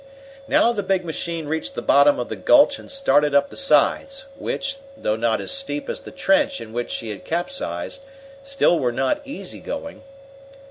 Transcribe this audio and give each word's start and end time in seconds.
Now 0.47 0.71
the 0.71 0.81
big 0.81 1.05
machine 1.05 1.45
reached 1.45 1.75
the 1.75 1.81
bottom 1.83 2.17
of 2.17 2.27
the 2.27 2.35
gulch 2.35 2.79
and 2.79 2.89
started 2.89 3.35
up 3.35 3.51
the 3.51 3.55
sides, 3.55 4.25
which, 4.35 4.77
though 4.97 5.15
not 5.15 5.39
as 5.39 5.51
steep 5.51 5.87
as 5.89 5.99
the 5.99 6.09
trench 6.11 6.59
in 6.59 6.73
which 6.73 6.89
she 6.89 7.11
had 7.11 7.23
capsized, 7.23 8.01
still 8.43 8.79
were 8.79 8.91
not 8.91 9.21
easy 9.25 9.59
going. 9.59 10.01